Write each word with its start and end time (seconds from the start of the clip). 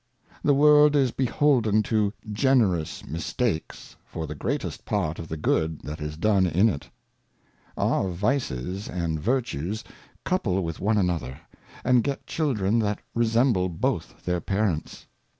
The 0.43 0.55
Wo'rid 0.55 0.93
iTbeholden 0.93 1.83
to 1.83 2.11
generous 2.33 3.05
Mistakes 3.05 3.95
for 4.07 4.25
the 4.25 4.33
greatest 4.33 4.83
Part 4.83 5.19
of 5.19 5.27
the 5.27 5.37
Good 5.37 5.81
that 5.81 6.01
is 6.01 6.17
done 6.17 6.47
in 6.47 6.69
it. 6.69 6.89
Our 7.77 8.09
Vices 8.09 8.89
and 8.89 9.19
Virtues 9.19 9.83
couple 10.25 10.63
with 10.63 10.79
one 10.79 10.97
another, 10.97 11.39
and 11.83 12.03
get 12.03 12.25
Children 12.25 12.79
that 12.79 12.97
resemble 13.13 13.69
both 13.69 14.25
their 14.25 14.41
Parents. 14.41 15.05